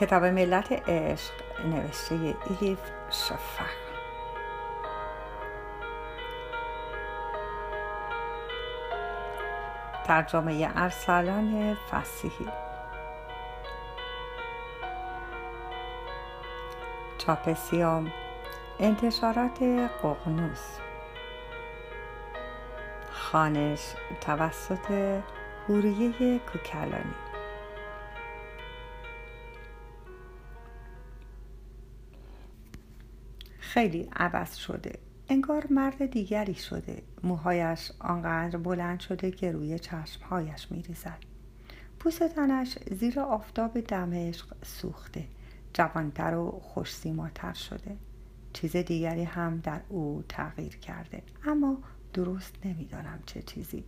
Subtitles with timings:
[0.00, 1.32] کتاب ملت عشق
[1.64, 2.78] نوشته ایف
[3.10, 3.64] شفق.
[10.06, 12.48] ترجمه ارسلان فسیحی.
[17.18, 18.12] چاپ سیام
[18.78, 19.62] انتشارات
[20.02, 20.78] ققنوس.
[23.12, 24.90] خانش توسط
[25.68, 27.27] هوریه کوکلانی.
[33.68, 34.98] خیلی عوض شده.
[35.28, 37.02] انگار مرد دیگری شده.
[37.22, 41.18] موهایش آنقدر بلند شده که روی چشمهایش میریزد.
[41.98, 45.24] پوست تنش زیر آفتاب دمشق سوخته.
[45.74, 47.96] جوانتر و خوشسیماتر شده.
[48.52, 51.22] چیز دیگری هم در او تغییر کرده.
[51.44, 51.78] اما
[52.12, 53.84] درست نمی‌دانم چه چیزی.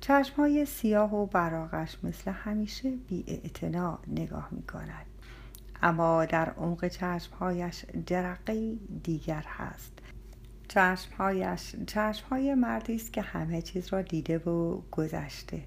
[0.00, 3.42] چشمهای سیاه و براغش مثل همیشه بی
[4.06, 5.06] نگاه می کند
[5.82, 9.98] اما در عمق چشمهایش جرقه دیگر هست.
[10.68, 15.62] چشمهایش چشمهای مردی است که همه چیز را دیده و گذشته.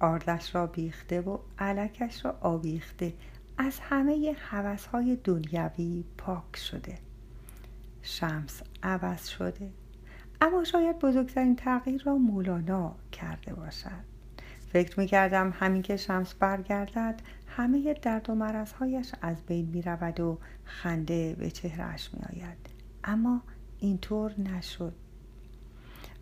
[0.00, 3.12] آردش را بیخته و علکش را آویخته.
[3.58, 6.98] از همه حوثهای دنیوی پاک شده.
[8.02, 9.70] شمس عوض شده.
[10.40, 14.11] اما شاید بزرگترین تغییر را مولانا کرده باشد.
[14.72, 20.20] فکر می کردم همین که شمس برگردد همه درد و مرزهایش از بین می رود
[20.20, 22.58] و خنده به چهرهش می آید
[23.04, 23.42] اما
[23.78, 24.94] اینطور نشد.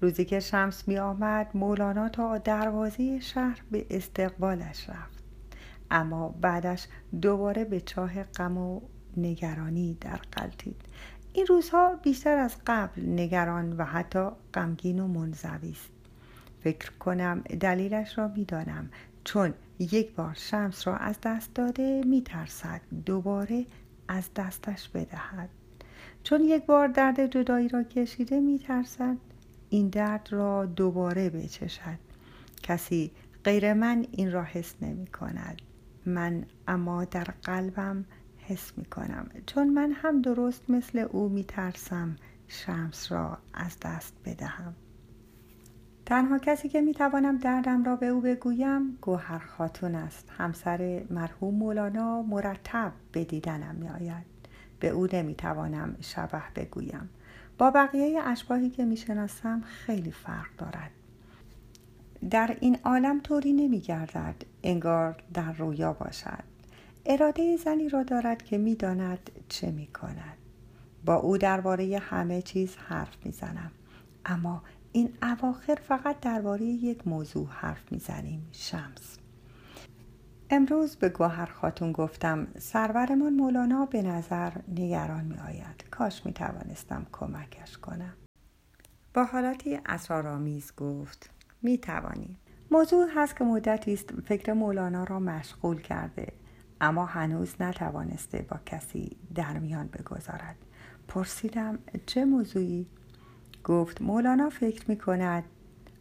[0.00, 5.24] روزی که شمس می آمد مولانا تا دروازه شهر به استقبالش رفت.
[5.90, 6.86] اما بعدش
[7.22, 8.80] دوباره به چاه غم و
[9.16, 10.82] نگرانی در قلتید
[11.32, 15.99] این روزها بیشتر از قبل نگران و حتی غمگین و منزوی است.
[16.64, 18.90] فکر کنم دلیلش را می‌دانم.
[19.24, 23.66] چون یک بار شمس را از دست داده میترسد دوباره
[24.08, 25.48] از دستش بدهد.
[26.22, 29.16] چون یک بار درد جدایی را کشیده میترسد
[29.70, 31.98] این درد را دوباره بچشد.
[32.62, 33.10] کسی
[33.44, 35.62] غیر من این را حس نمی کند
[36.06, 38.04] من اما در قلبم
[38.38, 42.16] حس می کنم چون من هم درست مثل او می ترسم
[42.48, 44.74] شمس را از دست بدهم.
[46.10, 50.32] تنها کسی که می توانم دردم را به او بگویم گوهر خاتون است.
[50.38, 54.26] همسر مرحوم مولانا مرتب به دیدنم می آید
[54.80, 57.10] به او نمی توانم شبه بگویم.
[57.58, 60.90] با بقیه اشباهی که می شناسم خیلی فرق دارد.
[62.30, 66.44] در این عالم طوری نمی گردد انگار در رویا باشد.
[67.06, 70.38] اراده زنی را دارد که می داند چه می کند
[71.04, 73.70] با او درباره همه چیز حرف می زنم
[74.24, 74.62] اما
[74.92, 79.18] این اواخر فقط درباره یک موضوع حرف می‌زنیم شمس.
[80.50, 87.06] امروز به گوهر خاتون گفتم سرورمان مولانا به نظر نگران می آید کاش می توانستم
[87.12, 88.14] کمکش کنم.
[89.14, 91.30] با حالتی اسرارآمیز گفت
[91.62, 92.38] می توانی
[92.70, 96.32] موضوع هست که مدتی است فکر مولانا را مشغول کرده
[96.80, 100.56] اما هنوز نتوانسته با کسی در میان بگذارد.
[101.08, 102.86] پرسیدم چه موضوعی؟
[103.64, 105.44] گفت مولانا فکر می کند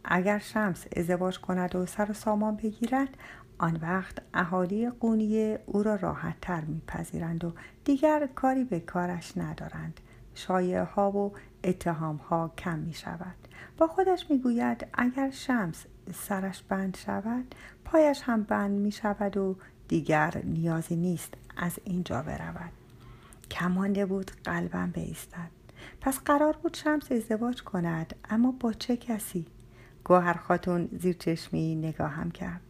[0.03, 3.09] اگر شمس ازدواج کند و سر و سامان بگیرد
[3.57, 7.53] آن وقت اهالی قونیه او را راحت تر میپذیرند و
[7.85, 9.99] دیگر کاری به کارش ندارند.
[10.35, 11.33] شایعه ها و
[11.63, 13.35] اتهام ها کم می شود
[13.77, 17.55] با خودش می گوید اگر شمس سرش بند شود
[17.85, 19.55] پایش هم بند می شود و
[19.87, 22.71] دیگر نیازی نیست از اینجا برود.
[23.51, 25.58] کمانده بود قلبم بیستد
[26.01, 29.45] پس قرار بود شمس ازدواج کند اما با چه کسی؟
[30.03, 32.61] گوهر خاتون زیر چشمی نگاهم کرد.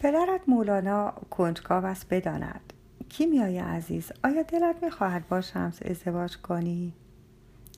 [0.00, 2.72] پدرت مولانا کنجکاو است بداند.
[3.08, 6.92] کی میای عزیز؟ آیا دلت می‌خواهد با شمس ازدواج کنی؟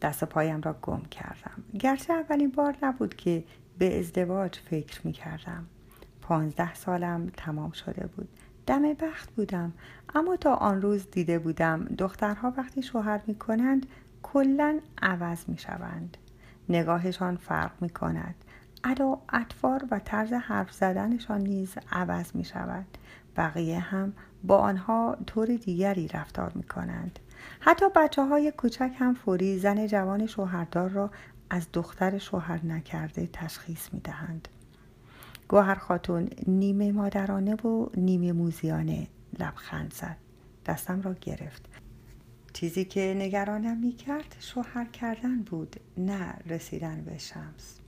[0.03, 1.63] دست و پایم را گم کردم.
[1.79, 3.45] گرچه اولین بار نبود که
[3.79, 5.67] به ازدواج فکر می‌کردم.
[6.23, 8.29] پانزده سالم تمام شده بود.
[8.67, 9.73] دم بخت بودم
[10.15, 13.87] اما تا آن روز دیده بودم دخترها وقتی شوهر می کنند
[14.33, 16.17] کلا عوض می شوند
[16.69, 18.35] نگاهشان فرق می کند
[18.85, 22.87] ادا اطوار و طرز حرف زدنشان نیز عوض می شود
[23.37, 24.13] بقیه هم
[24.45, 27.19] با آنها طور دیگری رفتار می کنند
[27.61, 31.11] حتی بچه های کوچک هم فوری زن جوان شوهردار را
[31.51, 34.49] از دختر شوهر نکرده تشخیص می دهند
[35.49, 39.07] گوهر خاتون نیمه مادرانه و نیمه موزیانه
[39.39, 40.17] لبخند زد.
[40.67, 41.84] دستم را گرفت.
[42.55, 47.79] چیزی که نگرانم می کرد شوهر کردن بود نه رسیدن به شمس.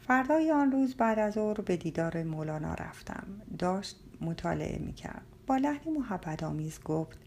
[0.00, 3.26] فردای آن روز بعد از ظهر به دیدار مولانا رفتم.
[3.58, 7.18] داشت مطالعه می کرد با لحنی محبت آمیز گفت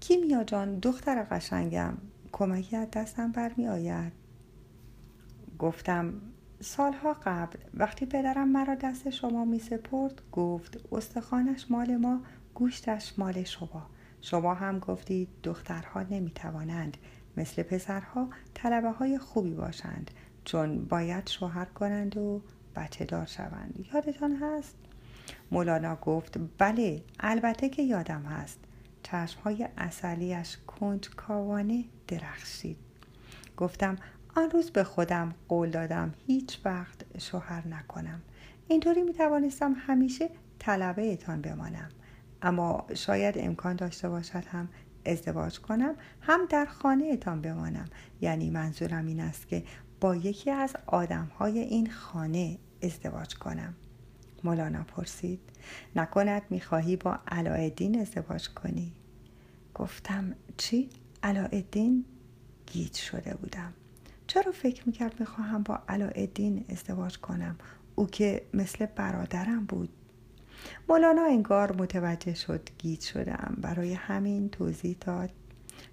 [0.00, 1.94] کیمیا جان دختر قشنگم
[2.32, 4.12] کمکی از دستم برمی آید
[5.58, 6.14] گفتم
[6.60, 12.20] سالها قبل وقتی پدرم مرا دست شما می سپرد گفت استخوانش مال ما
[12.54, 13.90] گوشتش مال شما.
[14.24, 16.96] شما هم گفتید دخترها نمی توانند
[17.36, 20.10] مثل پسرها طلبه های خوبی باشند
[20.44, 22.42] چون باید شوهر کنند و
[22.76, 23.86] بچه دار شوند.
[23.94, 24.76] یادتان هست؟
[25.50, 28.60] مولانا گفت بله البته که یادم هست.
[29.02, 32.76] چشمهای اصلیش کنج کاوانه درخشید.
[33.56, 33.96] گفتم
[34.36, 38.22] آن روز به خودم قول دادم هیچ وقت شوهر نکنم.
[38.68, 41.90] اینطوری می توانستم همیشه طلبه ایتان بمانم.
[42.44, 44.68] اما شاید امکان داشته باشد هم
[45.04, 47.88] ازدواج کنم هم در خانه ایتان بمانم.
[48.20, 49.64] یعنی منظورم این است که
[50.00, 53.74] با یکی از آدم های این خانه ازدواج کنم.
[54.44, 55.40] مولانا پرسید
[55.96, 58.92] نکند می‌خواهی با علایالدین ازدواج کنی؟
[59.74, 60.90] گفتم چی؟
[61.22, 62.04] علایالدین
[62.66, 63.72] گیج شده بودم.
[64.26, 67.56] چرا فکر می‌کرد می‌خواهم با علایالدین ازدواج کنم؟
[67.94, 69.88] او که مثل برادرم بود.
[70.88, 73.56] مولانا انگار متوجه شد گیج شدم.
[73.60, 75.30] برای همین توضیح داد.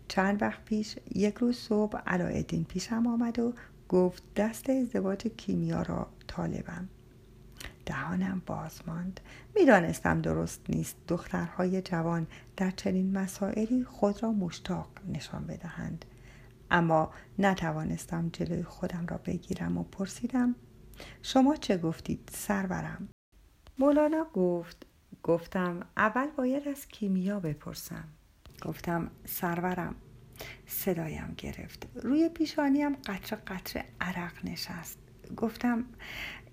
[0.07, 3.53] چند وقت پیش یک روز صبح علایالدین پیشم آمد و
[3.89, 6.89] گفت دست ازدواج کیمیا را طالبم.
[7.85, 9.19] دهانم باز ماند.
[9.55, 16.05] می‌دانستم درست نیست دخترهای جوان در چنین مسائلی خود را مشتاق نشان بدهند.
[16.71, 20.55] اما نتوانستم جلوی خودم را بگیرم و پرسیدم
[21.21, 23.07] شما چه گفتید سرورم؟
[23.81, 24.85] مولانا گفت
[25.23, 28.07] گفتم اول باید از کیمیا بپرسم.
[28.61, 29.95] گفتم سرورم
[30.65, 31.87] صدایم گرفت.
[31.95, 34.99] روی پیشانیم قطر قطر عرق نشست.
[35.37, 35.85] گفتم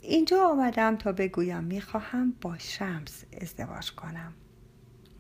[0.03, 4.35] اینجا آمدم تا بگویم می‌خواهم با شمس ازدواج کنم.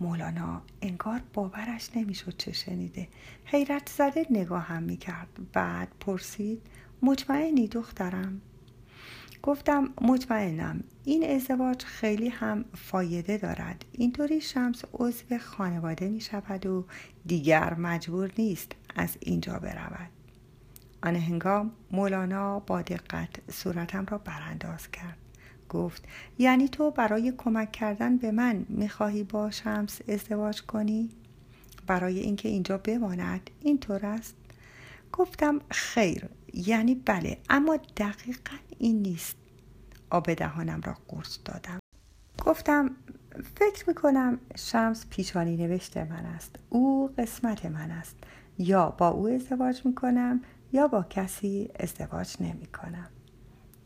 [0.00, 3.08] مولانا انگار باورش نمی‌شد چه شنیده.
[3.44, 5.28] حیرت زده نگاهم می‌کرد.
[5.52, 6.62] بعد پرسید
[7.02, 8.40] مطمئنی دخترم؟
[9.43, 16.85] گفتم مطمئنم این ازدواج خیلی هم فایده دارد اینطوری شمس عضو خانواده می شود و
[17.26, 20.11] دیگر مجبور نیست از اینجا برود
[21.02, 25.19] آن هنگام مولانا با دقت صورتم را برانداز کرد
[25.69, 26.05] گفت
[26.38, 31.11] یعنی تو برای کمک کردن به من می‌خواهی با شمس ازدواج کنی؟
[31.87, 34.34] برای اینکه اینجا بماند اینطور است؟
[35.12, 39.37] گفتم خیر یعنی بله اما دقیقا این نیست
[40.11, 41.79] آب دهانم را قرص دادم
[42.45, 42.91] گفتم
[43.55, 48.17] فکر می‌کنم شمس پیشانی نوشته من است او قسمت من است
[48.59, 50.41] یا با او ازدواج می‌کنم
[50.73, 53.09] یا با کسی ازدواج نمی کنم.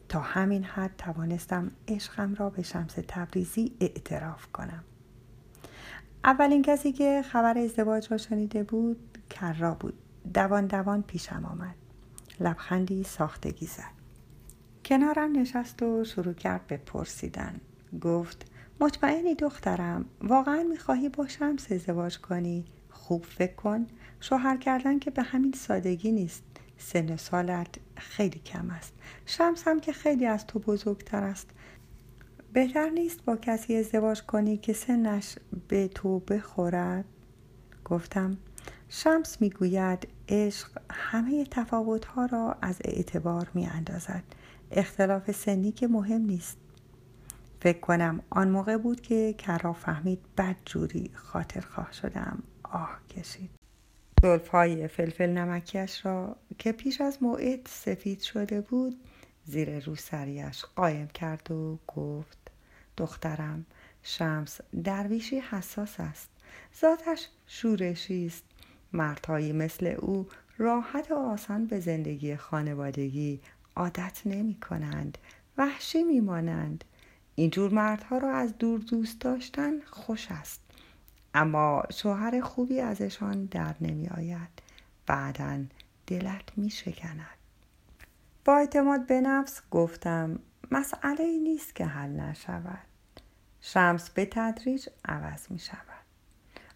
[0.09, 4.85] تا همین حد توانستم عشقم را به شمس تبریزی اعتراف کنم.
[6.25, 9.99] اولین کسی که خبر ازدواج را شنیده بود کرا بود.
[10.35, 11.75] دوان دوان پیشم آمد.
[12.41, 14.01] لبخندی ساختگی زد.
[14.93, 17.61] کنارم نشست و شروع کرد به پرسیدن.
[18.00, 18.47] گفت
[18.81, 23.87] مطمئنی دخترم واقعا می‌خواهی با شمس ازدواج کنی؟ خوب فکر کن
[24.21, 26.43] شوهر کردن که به همین سادگی نیست.
[26.79, 28.93] سن سالت خیلی کم است.
[29.27, 31.51] شمس هم که خیلی از تو بزرگتر است.
[32.53, 37.05] بهتر نیست با کسی ازدواج کنی که سنش به تو بخورد
[37.84, 38.37] گفتم
[38.89, 44.22] شمس می‌گوید عشق همه تفاوتها را از اعتبار می اندازد
[44.72, 46.58] اختلاف سنی که مهم نیست.
[47.60, 52.43] فکر کنم آن موقع بود که کرا فهمید بد جوری خاطر خواه شدم.
[52.62, 53.50] آه کشید.
[54.22, 59.00] زلفهای فلفل نمکیش را که پیش از موعد سفید شده بود
[59.44, 62.38] زیر روسریش قایم کرد و گفت
[62.96, 63.67] دخترم
[64.02, 66.31] شمس درویشی حساس است.
[66.81, 68.44] ذاتش شورشی است.
[68.93, 70.26] مردهایی مثل او
[70.58, 73.41] راحت و آسان به زندگی خانوادگی
[73.76, 75.19] عادت نمی کنند
[75.58, 76.84] وحشی می مانند
[77.34, 80.60] اینجور مردها را از دور دوست داشتن خوش است.
[81.34, 84.62] اما شوهر خوبی ازشان در نمی آید
[85.06, 85.64] بعدا
[86.06, 87.38] دلت می شکند
[88.44, 90.38] با اعتماد به نفس گفتم
[90.70, 92.86] مسئله ای نیست که حل نشود.
[93.60, 95.79] شمس به تدریج عوض می شود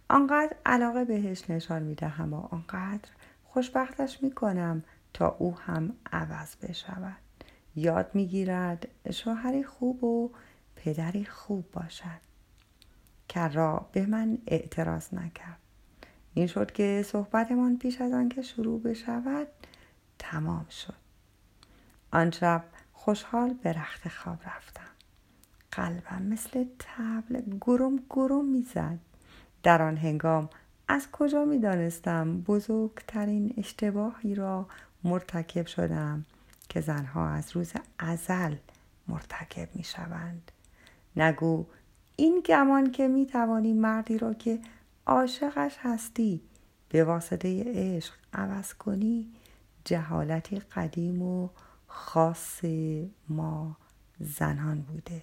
[0.09, 3.09] آنقدر علاقه بهش نشان می دهم و آنقدر
[3.45, 4.85] خوشبختش می کنم
[5.17, 7.17] تا او هم عوض بشود.
[7.77, 10.31] یاد می گیرد شوهری خوب و
[10.77, 12.21] پدری خوب باشد.
[13.29, 15.59] کرا به من اعتراض نکرد.
[16.35, 19.47] این شد که صحبتمان پیش از آنکه شروع بشود
[20.19, 20.95] تمام شد.
[22.11, 24.91] آن شب خوشحال به رخت خواب رفتم.
[25.73, 28.99] قلبم مثل تبل گرم گرم می‌زد.
[29.63, 30.49] در آن هنگام
[30.89, 34.69] از کجا می دانستم بزرگترین اشتباهی را
[35.07, 36.25] مرتکب شدم
[36.69, 38.55] که زنها از روز ازل
[39.09, 40.53] مرتکب می شوند
[41.17, 41.67] نگو
[42.17, 44.61] این گمان که می توانی مردی را که
[45.07, 46.41] عاشقش هستی
[46.89, 49.33] به واسطه عشق عوض کنی
[49.85, 51.49] جهالتی قدیم و
[51.87, 52.65] خاص
[53.29, 53.77] ما
[54.21, 55.23] زنان بوده.